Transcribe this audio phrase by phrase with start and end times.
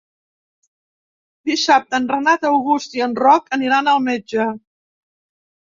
[1.49, 4.49] Dissabte en Renat August i en Roc aniran al metge.